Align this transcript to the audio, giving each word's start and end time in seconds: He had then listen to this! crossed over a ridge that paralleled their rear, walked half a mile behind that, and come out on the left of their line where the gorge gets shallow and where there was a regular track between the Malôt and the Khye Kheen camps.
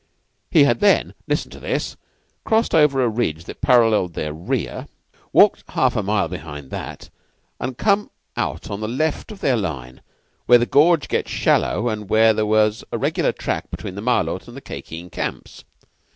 He 0.49 0.63
had 0.63 0.79
then 0.79 1.13
listen 1.27 1.51
to 1.51 1.59
this! 1.59 1.95
crossed 2.43 2.73
over 2.73 3.03
a 3.03 3.07
ridge 3.07 3.43
that 3.43 3.61
paralleled 3.61 4.15
their 4.15 4.33
rear, 4.33 4.87
walked 5.31 5.63
half 5.67 5.95
a 5.95 6.01
mile 6.01 6.27
behind 6.27 6.71
that, 6.71 7.11
and 7.59 7.77
come 7.77 8.09
out 8.35 8.67
on 8.71 8.81
the 8.81 8.87
left 8.87 9.31
of 9.31 9.41
their 9.41 9.55
line 9.55 10.01
where 10.47 10.57
the 10.57 10.65
gorge 10.65 11.07
gets 11.07 11.29
shallow 11.29 11.87
and 11.87 12.09
where 12.09 12.33
there 12.33 12.47
was 12.47 12.83
a 12.91 12.97
regular 12.97 13.31
track 13.31 13.69
between 13.69 13.93
the 13.93 14.01
Malôt 14.01 14.47
and 14.47 14.57
the 14.57 14.61
Khye 14.61 14.81
Kheen 14.83 15.11
camps. 15.11 15.65